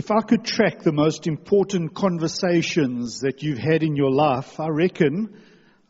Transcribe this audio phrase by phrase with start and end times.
[0.00, 4.68] If I could track the most important conversations that you've had in your life, I
[4.68, 5.38] reckon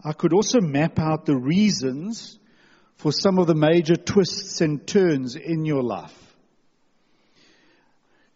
[0.04, 2.36] I could also map out the reasons
[2.96, 6.34] for some of the major twists and turns in your life.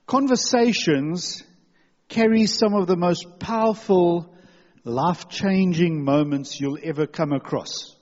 [0.06, 1.42] Conversations
[2.09, 4.32] carry some of the most powerful,
[4.84, 7.93] life changing moments you'll ever come across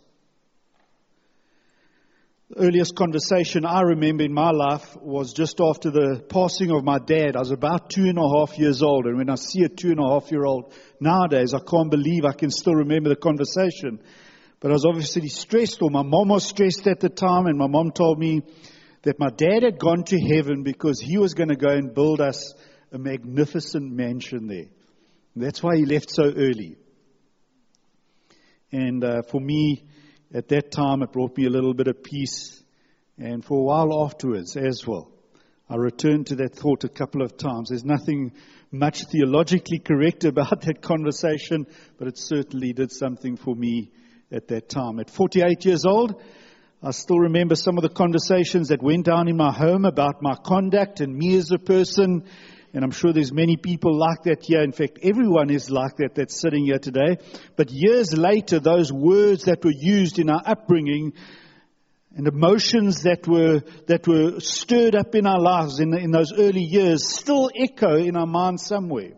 [2.57, 7.37] earliest conversation I remember in my life was just after the passing of my dad.
[7.37, 9.07] I was about two and a half years old.
[9.07, 12.25] And when I see a two and a half year old nowadays, I can't believe
[12.25, 14.01] I can still remember the conversation.
[14.61, 17.67] But I was obviously stressed, or my mom was stressed at the time, and my
[17.67, 18.43] mom told me
[19.03, 22.21] that my dad had gone to heaven because he was going to go and build
[22.21, 22.55] us
[22.93, 24.69] a magnificent mansion there.
[25.35, 26.77] And that's why he left so early.
[28.71, 29.85] And uh, for me,
[30.35, 32.63] at that time, it brought me a little bit of peace.
[33.19, 35.11] And for a while afterwards as well,
[35.69, 37.69] I returned to that thought a couple of times.
[37.69, 38.33] There's nothing
[38.71, 41.67] much theologically correct about that conversation,
[41.99, 43.91] but it certainly did something for me
[44.31, 44.99] at that time.
[44.99, 46.23] At 48 years old,
[46.83, 50.35] I still remember some of the conversations that went down in my home about my
[50.35, 52.25] conduct and me as a person
[52.75, 54.63] and I'm sure there's many people like that here.
[54.63, 57.19] In fact, everyone is like that that's sitting here today.
[57.55, 61.13] But years later, those words that were used in our upbringing
[62.17, 66.63] and emotions that were, that were stirred up in our lives in, in those early
[66.63, 69.13] years still echo in our minds somewhere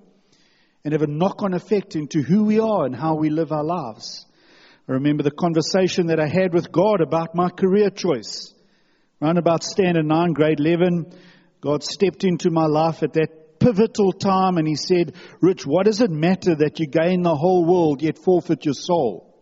[0.85, 3.65] and have a knock on effect into who we are and how we live our
[3.65, 4.27] lives.
[4.89, 8.53] I remember the conversation that I had with God about my career choice.
[9.23, 11.13] Around about standard 9, grade 11,
[11.61, 16.01] God stepped into my life at that pivotal time and he said, Rich, what does
[16.01, 19.35] it matter that you gain the whole world yet forfeit your soul?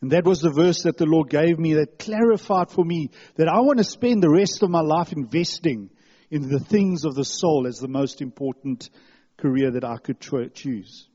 [0.00, 3.48] And that was the verse that the Lord gave me that clarified for me that
[3.48, 5.90] I want to spend the rest of my life investing
[6.30, 8.90] in the things of the soul as the most important
[9.38, 10.20] career that I could
[10.52, 11.08] choose.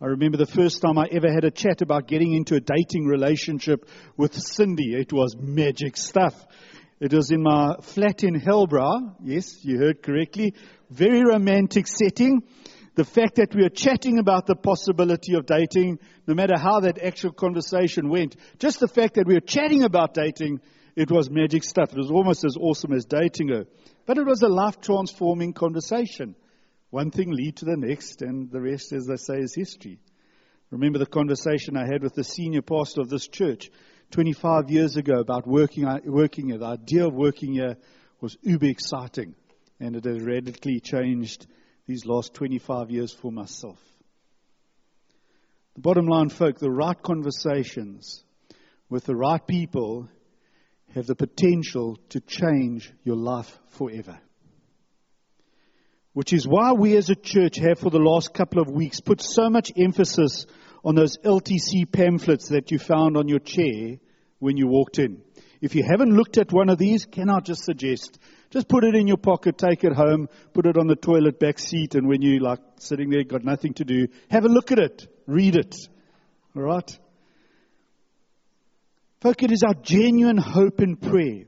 [0.00, 3.06] I remember the first time I ever had a chat about getting into a dating
[3.06, 4.94] relationship with Cindy.
[4.94, 6.34] It was magic stuff.
[7.00, 9.14] It was in my flat in Hillbrow.
[9.22, 10.54] Yes, you heard correctly.
[10.90, 12.42] Very romantic setting.
[12.94, 16.98] The fact that we were chatting about the possibility of dating, no matter how that
[16.98, 20.60] actual conversation went, just the fact that we were chatting about dating,
[20.96, 21.92] it was magic stuff.
[21.92, 23.66] It was almost as awesome as dating her.
[24.04, 26.34] But it was a life transforming conversation.
[26.90, 30.00] One thing lead to the next, and the rest, as they say, is history.
[30.70, 33.70] Remember the conversation I had with the senior pastor of this church
[34.10, 36.58] 25 years ago about working, working here.
[36.58, 37.76] The idea of working here
[38.20, 39.34] was uber exciting
[39.80, 41.46] and it has radically changed
[41.86, 43.78] these last 25 years for myself.
[45.74, 48.24] The bottom line, folk, the right conversations
[48.88, 50.08] with the right people
[50.94, 54.18] have the potential to change your life forever.
[56.14, 59.20] Which is why we as a church have for the last couple of weeks put
[59.20, 60.46] so much emphasis
[60.84, 63.98] on those LTC pamphlets that you found on your chair
[64.38, 65.22] when you walked in.
[65.60, 68.18] If you haven't looked at one of these, can I just suggest
[68.50, 71.58] just put it in your pocket, take it home, put it on the toilet back
[71.58, 74.78] seat, and when you like sitting there, got nothing to do, have a look at
[74.78, 75.76] it, read it.
[76.56, 76.98] All right?
[79.20, 81.44] Folk, it is our genuine hope and prayer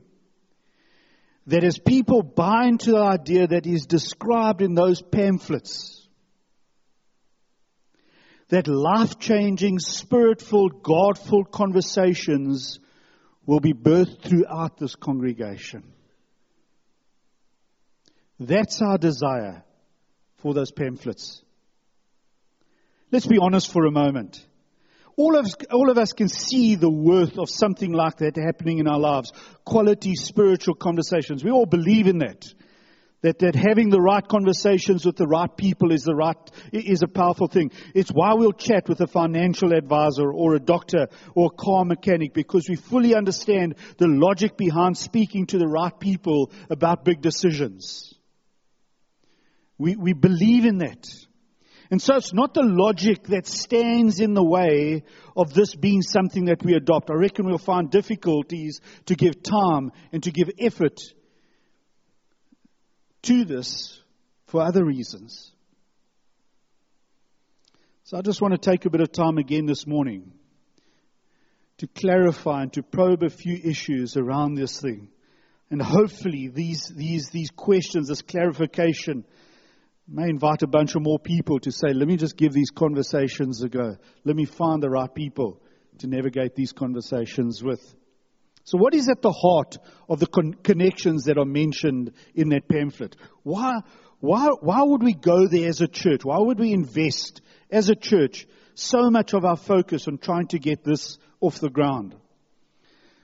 [1.47, 6.07] that as people buy into the idea that is described in those pamphlets,
[8.49, 12.79] that life changing, spirit-filled, God-filled conversations
[13.45, 15.93] will be birthed throughout this congregation.
[18.41, 19.63] That's our desire
[20.37, 21.43] for those pamphlets.
[23.11, 24.43] Let's be honest for a moment.
[25.15, 28.87] All of, all of us can see the worth of something like that happening in
[28.87, 29.31] our lives.
[29.63, 31.43] Quality spiritual conversations.
[31.43, 32.51] We all believe in that.
[33.21, 36.35] That, that having the right conversations with the right people is the right,
[36.73, 37.69] is a powerful thing.
[37.93, 42.33] It's why we'll chat with a financial advisor or a doctor or a car mechanic
[42.33, 48.17] because we fully understand the logic behind speaking to the right people about big decisions.
[49.81, 51.07] We, we believe in that.
[51.89, 55.03] And so it's not the logic that stands in the way
[55.35, 57.09] of this being something that we adopt.
[57.09, 60.99] I reckon we'll find difficulties to give time and to give effort
[63.23, 63.99] to this
[64.45, 65.51] for other reasons.
[68.03, 70.31] So I just want to take a bit of time again this morning
[71.79, 75.09] to clarify and to probe a few issues around this thing.
[75.71, 79.25] And hopefully these, these, these questions, this clarification,
[80.11, 83.63] may invite a bunch of more people to say, let me just give these conversations
[83.63, 83.95] a go.
[84.25, 85.61] Let me find the right people
[85.99, 87.81] to navigate these conversations with.
[88.63, 89.77] So, what is at the heart
[90.07, 93.15] of the con- connections that are mentioned in that pamphlet?
[93.43, 93.79] Why,
[94.19, 96.23] Why, why would we go there as a church?
[96.23, 97.41] Why would we invest
[97.71, 101.71] as a church so much of our focus on trying to get this off the
[101.71, 102.15] ground?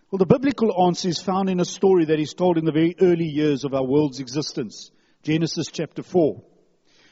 [0.10, 2.96] Well, the biblical answer is found in a story that is told in the very
[3.00, 4.90] early years of our world's existence.
[5.22, 6.42] Genesis chapter 4.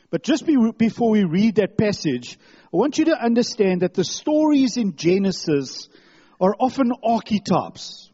[0.10, 2.38] But just be, before we read that passage,
[2.74, 5.90] I want you to understand that the stories in Genesis
[6.40, 8.12] are often archetypes.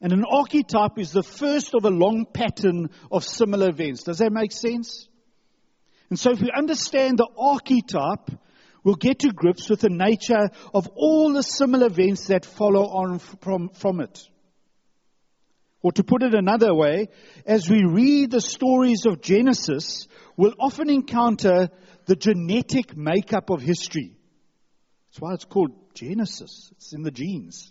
[0.00, 4.04] And an archetype is the first of a long pattern of similar events.
[4.04, 5.08] Does that make sense?
[6.10, 8.30] And so if we understand the archetype,
[8.84, 13.18] we'll get to grips with the nature of all the similar events that follow on
[13.18, 14.28] from, from it.
[15.86, 17.10] Or to put it another way,
[17.46, 21.68] as we read the stories of Genesis, we'll often encounter
[22.06, 24.16] the genetic makeup of history.
[25.06, 26.70] That's why it's called Genesis.
[26.72, 27.70] It's in the genes.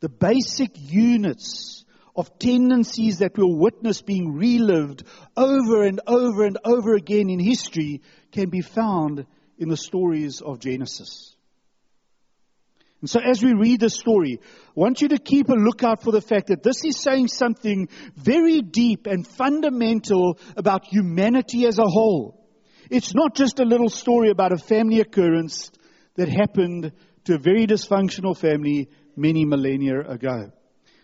[0.00, 1.84] The basic units
[2.16, 5.02] of tendencies that we'll witness being relived
[5.36, 8.00] over and over and over again in history
[8.32, 9.26] can be found
[9.58, 11.36] in the stories of Genesis.
[13.00, 16.10] And so as we read the story, I want you to keep a lookout for
[16.10, 21.86] the fact that this is saying something very deep and fundamental about humanity as a
[21.86, 22.48] whole.
[22.90, 25.70] It's not just a little story about a family occurrence
[26.14, 26.92] that happened
[27.24, 30.50] to a very dysfunctional family many millennia ago.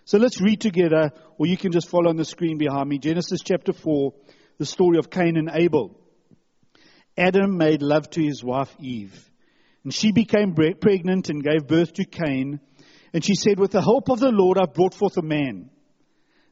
[0.05, 2.99] So let's read together, or you can just follow on the screen behind me.
[2.99, 4.13] Genesis chapter 4,
[4.59, 5.99] the story of Cain and Abel.
[7.17, 9.31] Adam made love to his wife Eve.
[9.85, 12.61] And she became pregnant and gave birth to Cain.
[13.13, 15.71] And she said, With the help of the Lord, I've brought forth a man.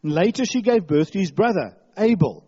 [0.02, 2.46] And later she gave birth to his brother, Abel.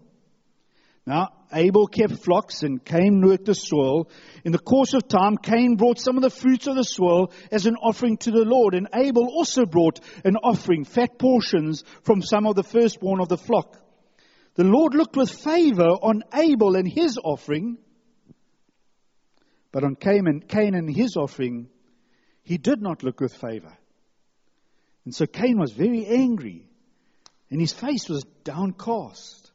[1.06, 4.08] Now, Abel kept flocks and Cain worked the soil.
[4.44, 7.66] In the course of time, Cain brought some of the fruits of the soil as
[7.66, 8.74] an offering to the Lord.
[8.74, 13.38] And Abel also brought an offering, fat portions from some of the firstborn of the
[13.38, 13.78] flock.
[14.54, 17.78] The Lord looked with favor on Abel and his offering
[19.74, 21.68] but on Cain and, his offering,
[22.44, 23.76] he did not look with favor.
[25.04, 26.68] And so Cain was very angry,
[27.50, 29.50] and his face was downcast.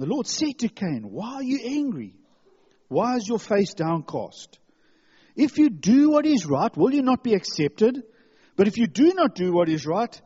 [0.00, 2.16] The Lord said to Cain, Why are you angry?
[2.88, 4.58] Why is your face downcast?
[5.36, 8.02] If you do what is right, will you not be accepted?
[8.56, 10.20] But if you do not do what is right,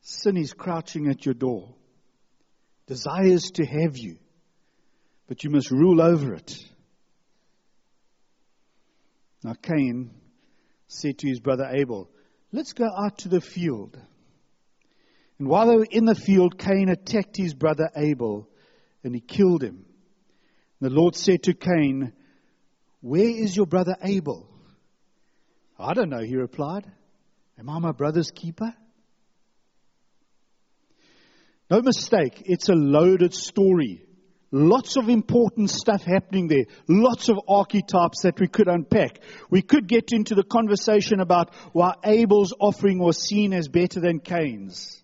[0.00, 1.76] sin is crouching at your door,
[2.88, 4.18] desires to have you,
[5.28, 6.58] but you must rule over it.
[9.42, 10.10] Now Cain
[10.86, 12.08] said to his brother Abel,
[12.52, 13.98] Let's go out to the field.
[15.38, 18.48] And while they were in the field, Cain attacked his brother Abel
[19.02, 19.84] and he killed him.
[20.80, 22.12] And The Lord said to Cain,
[23.00, 24.48] Where is your brother Abel?
[25.78, 26.90] I don't know, he replied.
[27.58, 28.72] Am I my brother's keeper?
[31.70, 34.04] No mistake, it's a loaded story.
[34.54, 36.66] Lots of important stuff happening there.
[36.86, 39.20] Lots of archetypes that we could unpack.
[39.48, 44.20] We could get into the conversation about why Abel's offering was seen as better than
[44.20, 45.02] Cain's.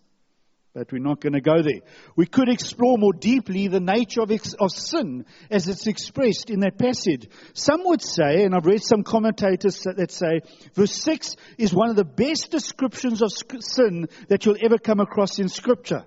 [0.75, 1.81] But we're not going to go there.
[2.15, 6.61] We could explore more deeply the nature of, ex- of sin as it's expressed in
[6.61, 7.27] that passage.
[7.55, 10.43] Some would say, and I've read some commentators that say,
[10.75, 15.39] verse 6 is one of the best descriptions of sin that you'll ever come across
[15.39, 16.05] in Scripture.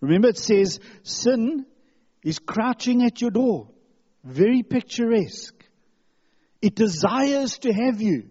[0.00, 1.66] Remember, it says, sin
[2.22, 3.68] is crouching at your door.
[4.24, 5.64] Very picturesque.
[6.60, 8.30] It desires to have you.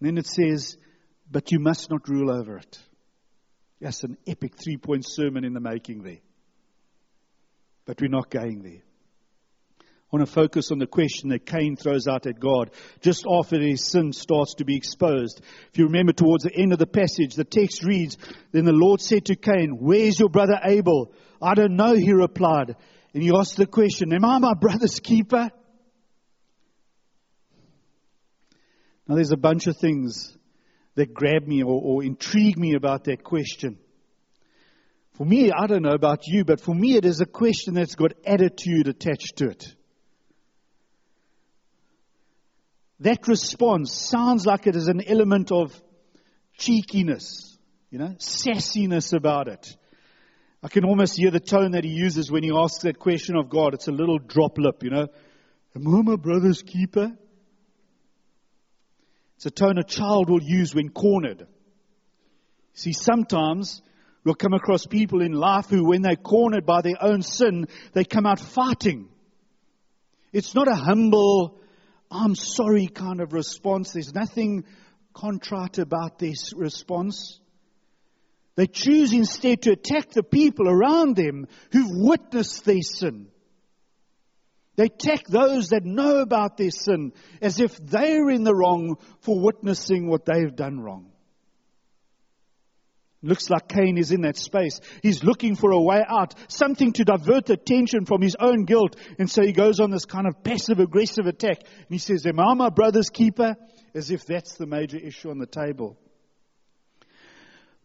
[0.00, 0.76] Then it says,
[1.30, 2.78] but you must not rule over it.
[3.80, 6.20] That's an epic three point sermon in the making there.
[7.84, 8.82] But we're not going there.
[10.10, 12.70] I want to focus on the question that Cain throws out at God
[13.02, 15.42] just after his sin starts to be exposed.
[15.70, 18.16] If you remember towards the end of the passage, the text reads,
[18.50, 21.12] Then the Lord said to Cain, Where's your brother Abel?
[21.42, 22.74] I don't know, he replied.
[23.12, 25.50] And he asked the question, Am I my brother's keeper?
[29.06, 30.34] Now there's a bunch of things
[30.94, 33.78] that grab me or, or intrigue me about that question.
[35.18, 37.94] For me, I don't know about you, but for me it is a question that's
[37.94, 39.74] got attitude attached to it.
[43.00, 45.80] That response sounds like it is an element of
[46.56, 47.56] cheekiness,
[47.90, 49.76] you know, sassiness about it.
[50.62, 53.48] I can almost hear the tone that he uses when he asks that question of
[53.48, 53.74] God.
[53.74, 55.06] It's a little drop lip, you know.
[55.76, 57.12] Am I my brother's keeper?
[59.36, 61.46] It's a tone a child will use when cornered.
[62.74, 63.82] See, sometimes
[64.24, 68.02] we'll come across people in life who, when they're cornered by their own sin, they
[68.02, 69.08] come out fighting.
[70.32, 71.60] It's not a humble,
[72.10, 73.92] I'm sorry kind of response.
[73.92, 74.64] There's nothing
[75.12, 77.40] contrite about this response.
[78.56, 83.28] They choose instead to attack the people around them who've witnessed their sin.
[84.76, 87.12] They attack those that know about their sin
[87.42, 91.10] as if they're in the wrong for witnessing what they've done wrong.
[93.20, 94.80] Looks like Cain is in that space.
[95.02, 98.94] He's looking for a way out, something to divert attention from his own guilt.
[99.18, 101.58] And so he goes on this kind of passive aggressive attack.
[101.64, 103.56] And he says, Am I my brother's keeper?
[103.92, 105.98] As if that's the major issue on the table.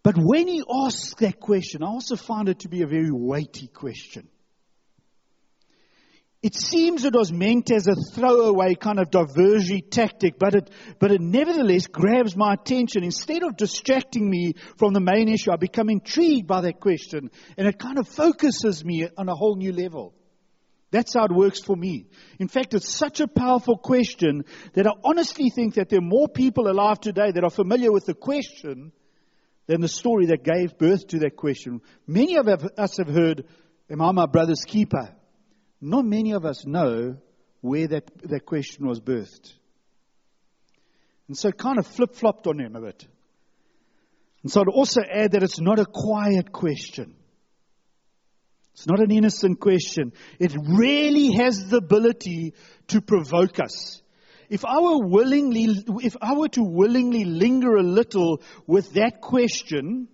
[0.03, 3.67] But when he asks that question, I also find it to be a very weighty
[3.67, 4.27] question.
[6.43, 10.69] It seems it was meant as a throwaway kind of diversion tactic, but it,
[10.99, 13.05] but it nevertheless grabs my attention.
[13.05, 17.65] Instead of distracting me from the main issue, I become intrigued by that question, and
[17.65, 20.13] it kind of focuses me on a whole new level.
[20.91, 22.07] That's how it works for me.
[22.39, 26.27] In fact, it's such a powerful question that I honestly think that there are more
[26.27, 28.91] people alive today that are familiar with the question
[29.67, 31.79] than the story that gave birth to that question.
[32.05, 33.45] Many of us have heard,
[33.89, 35.15] Am I my brother's keeper?
[35.85, 37.17] Not many of us know
[37.59, 39.51] where that, that question was birthed.
[41.27, 43.05] And so it kind of flip flopped on him a bit.
[44.43, 47.15] And so I'd also add that it's not a quiet question.
[48.71, 50.13] It's not an innocent question.
[50.39, 52.53] It really has the ability
[52.87, 54.01] to provoke us.
[54.49, 60.07] If I were willingly, if I were to willingly linger a little with that question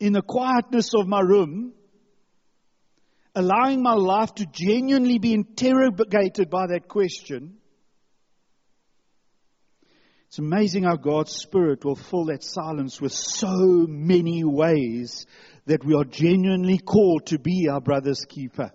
[0.00, 1.74] in the quietness of my room,
[3.34, 7.58] allowing my life to genuinely be interrogated by that question,
[10.28, 15.26] it's amazing how God's Spirit will fill that silence with so many ways
[15.66, 18.72] that we are genuinely called to be our brother's keeper.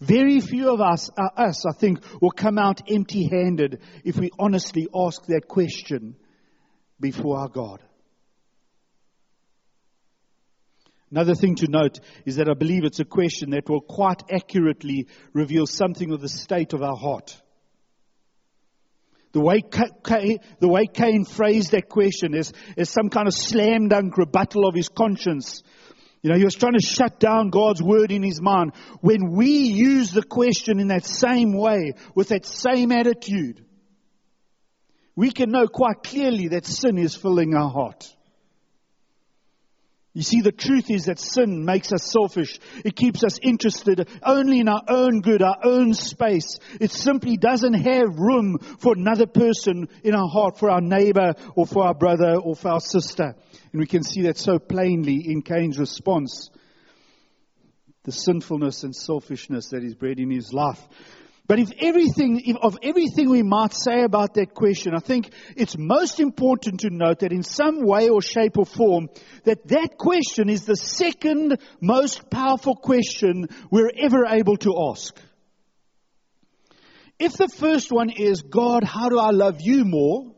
[0.00, 4.30] Very few of us, uh, us, I think, will come out empty handed if we
[4.38, 6.16] honestly ask that question
[6.98, 7.82] before our God.
[11.10, 15.08] Another thing to note is that I believe it's a question that will quite accurately
[15.32, 17.36] reveal something of the state of our heart.
[19.32, 23.88] The way, Cain, the way Cain phrased that question is, is some kind of slam
[23.88, 25.62] dunk rebuttal of his conscience.
[26.22, 28.72] You know, he was trying to shut down God's word in his mind.
[29.00, 33.64] When we use the question in that same way, with that same attitude,
[35.16, 38.14] we can know quite clearly that sin is filling our heart.
[40.12, 42.58] You see, the truth is that sin makes us selfish.
[42.84, 46.58] It keeps us interested only in our own good, our own space.
[46.80, 51.64] It simply doesn't have room for another person in our heart, for our neighbor or
[51.64, 53.36] for our brother or for our sister.
[53.72, 56.50] And we can see that so plainly in Cain's response.
[58.02, 60.80] The sinfulness and selfishness that is bred in his life.
[61.50, 65.76] But if everything, if of everything we might say about that question, I think it's
[65.76, 69.08] most important to note that in some way or shape or form,
[69.42, 75.20] that that question is the second most powerful question we're ever able to ask.
[77.18, 80.32] If the first one is, God, how do I love you more?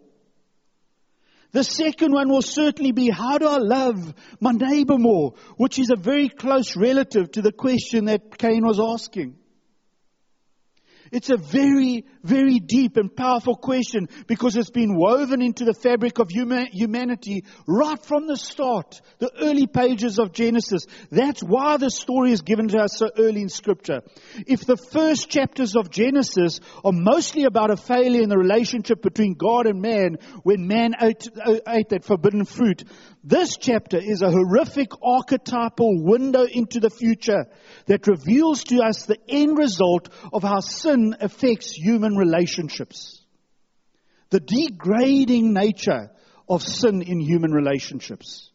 [1.50, 5.34] The second one will certainly be, how do I love my neighbor more?
[5.58, 9.36] Which is a very close relative to the question that Cain was asking.
[11.12, 16.18] It's a very, very deep and powerful question because it's been woven into the fabric
[16.18, 20.86] of humanity right from the start, the early pages of Genesis.
[21.10, 24.02] That's why the story is given to us so early in scripture.
[24.46, 29.34] If the first chapters of Genesis are mostly about a failure in the relationship between
[29.34, 31.28] God and man when man ate,
[31.66, 32.84] ate that forbidden fruit,
[33.24, 37.46] this chapter is a horrific archetypal window into the future
[37.86, 43.20] that reveals to us the end result of how sin affects human relationships.
[44.30, 46.10] The degrading nature
[46.48, 48.50] of sin in human relationships.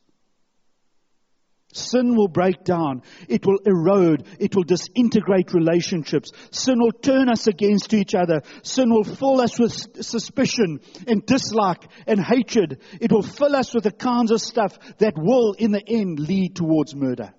[1.73, 3.03] Sin will break down.
[3.27, 4.25] It will erode.
[4.39, 6.31] It will disintegrate relationships.
[6.51, 8.41] Sin will turn us against each other.
[8.63, 12.81] Sin will fill us with suspicion and dislike and hatred.
[12.99, 16.55] It will fill us with the kinds of stuff that will, in the end, lead
[16.55, 17.33] towards murder.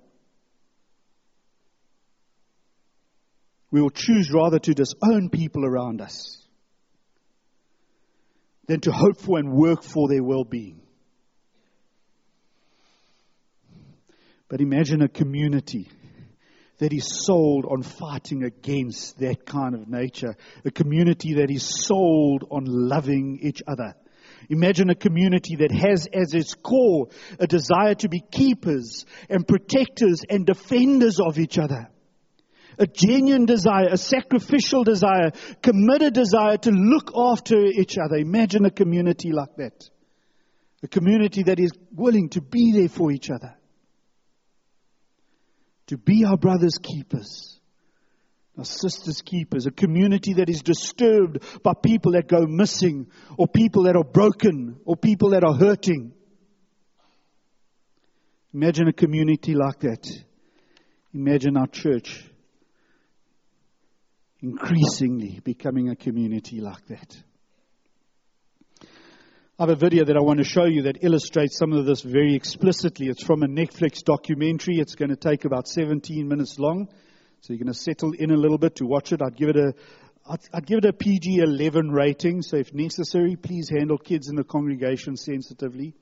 [3.70, 6.42] We will choose rather to disown people around us
[8.66, 10.80] than to hope for and work for their well being.
[14.48, 15.88] But imagine a community
[16.78, 20.36] that is sold on fighting against that kind of nature.
[20.64, 23.94] A community that is sold on loving each other.
[24.48, 27.08] Imagine a community that has as its core
[27.38, 31.88] a desire to be keepers and protectors and defenders of each other.
[32.78, 35.32] A genuine desire, a sacrificial desire,
[35.62, 38.16] committed desire to look after each other.
[38.16, 39.90] Imagine a community like that.
[40.84, 43.56] A community that is willing to be there for each other.
[45.88, 47.58] To be our brothers' keepers.
[48.56, 49.66] Our sisters' keepers.
[49.66, 54.78] A community that is disturbed by people that go missing or people that are broken
[54.84, 56.12] or people that are hurting.
[58.54, 60.06] Imagine a community like that.
[61.12, 62.27] Imagine our church
[64.40, 67.16] increasingly becoming a community like that.
[69.60, 72.02] I have a video that I want to show you that illustrates some of this
[72.02, 73.08] very explicitly.
[73.08, 74.78] It's from a Netflix documentary.
[74.78, 76.88] It's going to take about 17 minutes long.
[77.40, 79.20] So you're going to settle in a little bit to watch it.
[79.20, 79.74] I'd give it a,
[80.30, 82.42] I'd, I'd give it a PG 11 rating.
[82.42, 85.96] So if necessary, please handle kids in the congregation sensitively.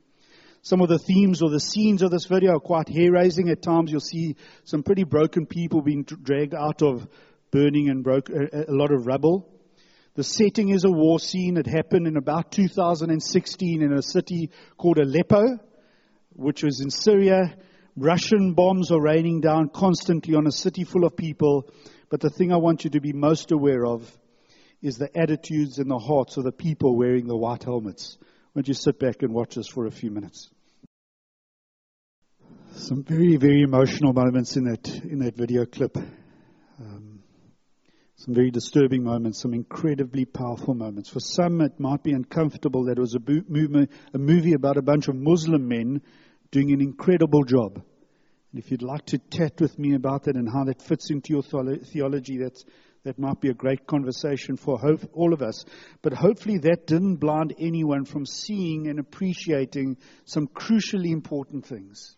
[0.61, 3.49] Some of the themes or the scenes of this video are quite hair raising.
[3.49, 7.09] At times you'll see some pretty broken people being dragged out of
[7.51, 9.49] burning and broke, a, lot of rubble.
[10.15, 11.57] The setting is a war scene.
[11.57, 15.59] It happened in about 2016 in a city called Aleppo,
[16.31, 17.57] which was in Syria.
[17.97, 21.71] Russian bombs are raining down constantly on a city full of people.
[22.09, 24.11] But the thing I want you to be most aware of
[24.83, 28.17] is the attitudes and the hearts of the people wearing the white helmets.
[28.53, 30.51] Why don't you sit back and watch this for a few minutes?
[32.73, 35.97] Some very, very emotional moments in that, in that video clip.
[38.17, 41.11] Some very disturbing moments, some incredibly powerful moments.
[41.11, 44.83] For some, it might be uncomfortable that it was a, movie, a movie about a
[44.83, 46.01] bunch of Muslim men
[46.51, 47.77] doing an incredible job.
[47.77, 51.35] And if you'd like to chat with me about that and how that fits into
[51.35, 52.65] your theology, that's,
[53.03, 55.67] that might be a great conversation for hope, all of us.
[56.01, 62.17] But hopefully that didn't blind anyone from seeing and appreciating some crucially important things.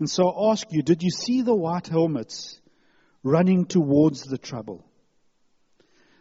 [0.00, 2.60] And so I ask you, did you see the white helmets
[3.22, 4.84] running towards the trouble.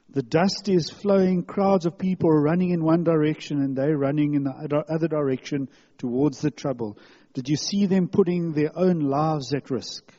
[0.10, 4.36] The dust is flowing, crowds of people are running in one direction and they're running
[4.36, 6.98] in the other direction towards the trouble.
[7.34, 10.12] Did you see them putting their own lives at risk?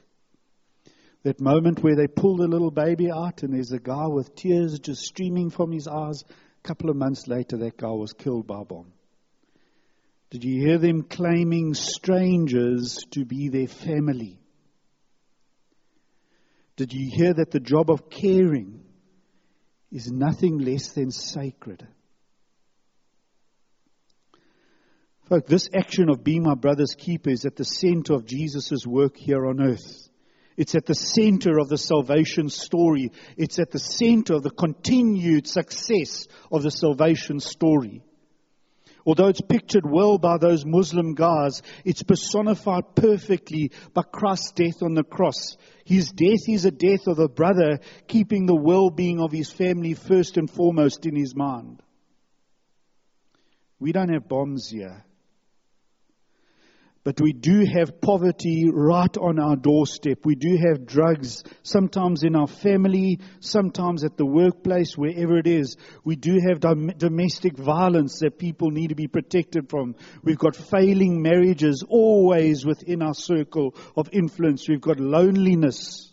[1.24, 4.78] That moment where they pull the little baby out and there's a guy with tears
[4.78, 6.22] just streaming from his eyes.
[6.22, 8.92] A couple of months later, that guy was killed by a bomb.
[10.30, 14.38] Did you hear them claiming strangers to be their family?
[16.78, 18.84] Did you hear that the job of caring
[19.90, 21.84] is nothing less than sacred?
[25.28, 29.16] Folks, this action of being my brother's keeper is at the center of Jesus' work
[29.16, 30.08] here on earth.
[30.56, 33.10] It's at the center of the salvation story.
[33.36, 38.04] It's at the center of the continued success of the salvation story.
[39.08, 44.92] Although it's pictured well by those Muslim guys, it's personified perfectly by Christ's death on
[44.92, 45.56] the cross.
[45.86, 50.36] His death is a death of a brother keeping the well-being of his family first
[50.36, 51.82] and foremost in his mind.
[53.80, 55.02] We don't have bombs here.
[57.04, 60.18] But we do have poverty right on our doorstep.
[60.24, 65.76] We do have drugs, sometimes in our family, sometimes at the workplace, wherever it is.
[66.04, 69.94] We do have dom- domestic violence that people need to be protected from.
[70.22, 74.68] We've got failing marriages always within our circle of influence.
[74.68, 76.12] We've got loneliness.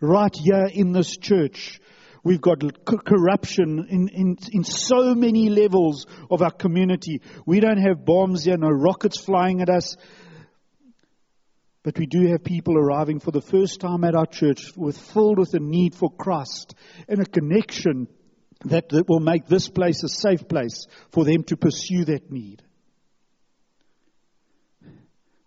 [0.00, 1.80] Right here in this church,
[2.24, 7.22] We've got corruption in, in, in so many levels of our community.
[7.46, 9.96] We don't have bombs here, no rockets flying at us.
[11.82, 15.38] But we do have people arriving for the first time at our church with filled
[15.38, 16.74] with a need for Christ
[17.08, 18.08] and a connection
[18.64, 22.62] that, that will make this place a safe place for them to pursue that need.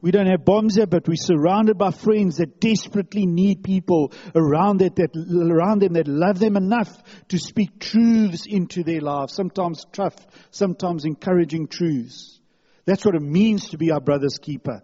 [0.01, 4.79] We don't have bombs here, but we're surrounded by friends that desperately need people around,
[4.79, 6.89] that, that, around them that love them enough
[7.29, 9.33] to speak truths into their lives.
[9.33, 10.15] Sometimes tough,
[10.49, 12.39] sometimes encouraging truths.
[12.85, 14.81] That's what it means to be our brother's keeper.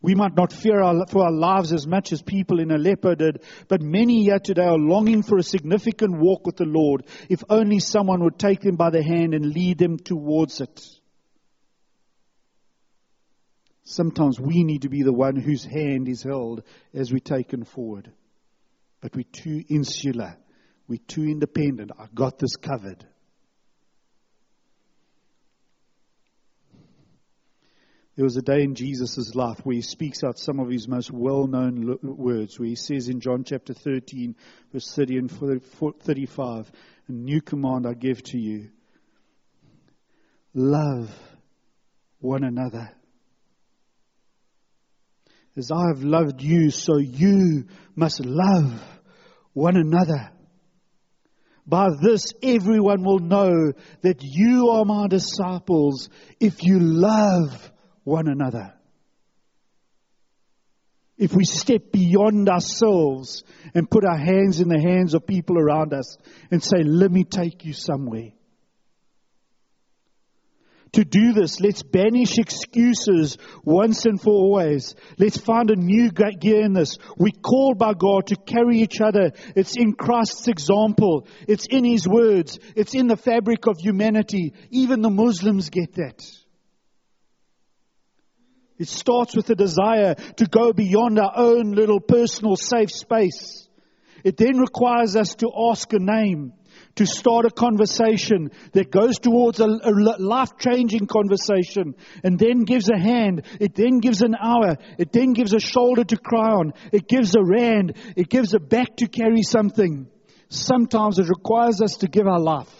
[0.00, 3.42] We might not fear our, for our lives as much as people in Aleppo did,
[3.66, 7.80] but many here today are longing for a significant walk with the Lord, if only
[7.80, 10.97] someone would take them by the hand and lead them towards it.
[13.90, 18.12] Sometimes we need to be the one whose hand is held as we're taken forward.
[19.00, 20.36] But we're too insular.
[20.86, 21.92] We're too independent.
[21.98, 23.06] I got this covered.
[28.14, 31.10] There was a day in Jesus' life where he speaks out some of his most
[31.10, 34.36] well known words, where he says in John chapter 13,
[34.70, 36.70] verse 30 and 35,
[37.08, 38.68] A new command I give to you
[40.52, 41.10] love
[42.18, 42.90] one another.
[45.58, 47.64] As I have loved you, so you
[47.96, 48.80] must love
[49.54, 50.30] one another.
[51.66, 57.72] By this, everyone will know that you are my disciples if you love
[58.04, 58.72] one another.
[61.18, 63.42] If we step beyond ourselves
[63.74, 66.16] and put our hands in the hands of people around us
[66.52, 68.30] and say, let me take you somewhere.
[70.92, 74.94] To do this, let's banish excuses once and for always.
[75.18, 76.96] Let's find a new gear in this.
[77.16, 79.32] We're called by God to carry each other.
[79.54, 81.26] It's in Christ's example.
[81.46, 82.58] It's in His words.
[82.74, 84.54] It's in the fabric of humanity.
[84.70, 86.24] Even the Muslims get that.
[88.78, 93.68] It starts with a desire to go beyond our own little personal safe space.
[94.24, 96.52] It then requires us to ask a name
[96.96, 102.88] to start a conversation that goes towards a, a life changing conversation and then gives
[102.88, 103.42] a hand.
[103.60, 104.76] It then gives an hour.
[104.98, 106.72] It then gives a shoulder to cry on.
[106.92, 107.96] It gives a rand.
[108.16, 110.08] It gives a back to carry something.
[110.48, 112.72] Sometimes it requires us to give our life.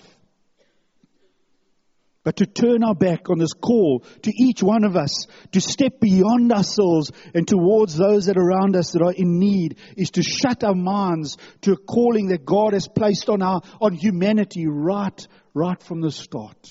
[2.28, 5.98] But to turn our back on this call to each one of us to step
[5.98, 10.22] beyond ourselves and towards those that are around us that are in need is to
[10.22, 15.26] shut our minds to a calling that God has placed on our, on humanity right,
[15.54, 16.68] right from the start.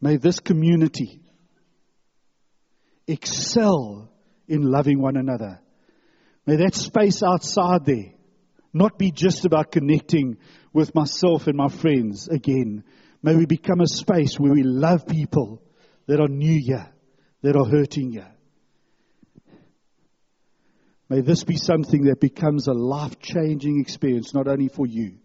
[0.00, 1.20] May this community
[3.06, 4.10] excel
[4.48, 5.60] in loving one another.
[6.46, 8.13] May that space outside there
[8.74, 10.36] not be just about connecting
[10.72, 12.84] with myself and my friends again.
[13.22, 15.62] May we become a space where we love people
[16.06, 16.88] that are new here,
[17.42, 18.30] that are hurting here.
[21.08, 25.18] May this be something that becomes a life changing experience, not only for you,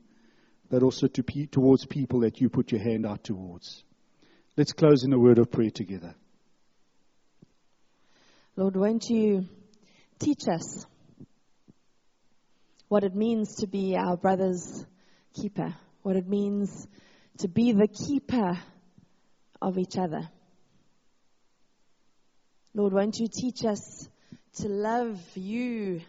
[0.70, 3.84] but also to pe- towards people that you put your hand out towards.
[4.56, 6.14] Let's close in a word of prayer together.
[8.56, 9.46] Lord, won't you
[10.20, 10.86] teach us
[12.90, 14.86] what it means to be our brother's
[15.34, 16.88] keeper, what it means
[17.38, 18.60] to be the keeper
[19.62, 20.28] of each other.
[22.74, 24.10] Lord, won't you teach us
[24.56, 26.02] to love you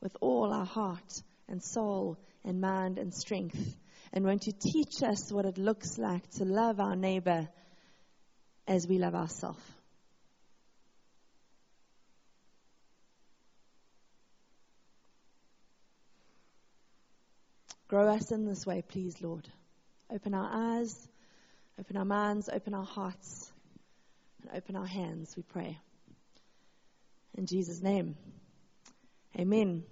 [0.00, 3.76] with all our heart and soul and mind and strength?
[4.12, 7.48] And won't you teach us what it looks like to love our neighbor
[8.66, 9.60] as we love ourselves?
[17.88, 19.48] Grow us in this way, please, Lord.
[20.10, 21.08] Open our eyes,
[21.78, 23.52] open our minds, open our hearts,
[24.42, 25.78] and open our hands, we pray.
[27.36, 28.16] In Jesus' name,
[29.38, 29.84] amen.